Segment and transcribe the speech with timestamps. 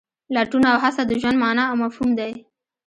[0.35, 2.31] لټون او هڅه د ژوند مانا او مفهوم دی.